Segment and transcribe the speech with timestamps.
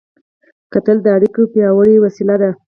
[0.73, 2.51] کتل د اړیکو پیاوړې وسیله ده